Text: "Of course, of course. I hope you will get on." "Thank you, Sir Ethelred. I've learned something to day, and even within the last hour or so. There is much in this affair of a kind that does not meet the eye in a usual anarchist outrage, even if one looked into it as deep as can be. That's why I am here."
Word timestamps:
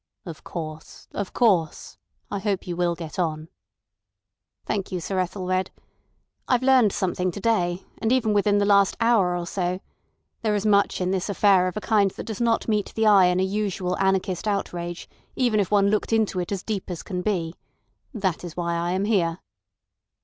"Of 0.25 0.43
course, 0.43 1.07
of 1.11 1.31
course. 1.31 1.99
I 2.31 2.39
hope 2.39 2.65
you 2.65 2.75
will 2.75 2.95
get 2.95 3.19
on." 3.19 3.49
"Thank 4.65 4.91
you, 4.91 4.99
Sir 4.99 5.19
Ethelred. 5.19 5.69
I've 6.47 6.63
learned 6.63 6.91
something 6.91 7.29
to 7.29 7.39
day, 7.39 7.83
and 7.99 8.11
even 8.11 8.33
within 8.33 8.57
the 8.57 8.65
last 8.65 8.97
hour 8.99 9.37
or 9.37 9.45
so. 9.45 9.79
There 10.41 10.55
is 10.55 10.65
much 10.65 11.01
in 11.01 11.11
this 11.11 11.29
affair 11.29 11.67
of 11.67 11.77
a 11.77 11.81
kind 11.81 12.09
that 12.09 12.23
does 12.25 12.41
not 12.41 12.67
meet 12.67 12.91
the 12.95 13.05
eye 13.05 13.25
in 13.25 13.39
a 13.39 13.43
usual 13.43 13.95
anarchist 13.99 14.47
outrage, 14.47 15.07
even 15.35 15.59
if 15.59 15.69
one 15.69 15.89
looked 15.91 16.11
into 16.11 16.39
it 16.39 16.51
as 16.51 16.63
deep 16.63 16.89
as 16.89 17.03
can 17.03 17.21
be. 17.21 17.53
That's 18.11 18.57
why 18.57 18.73
I 18.73 18.93
am 18.93 19.05
here." 19.05 19.37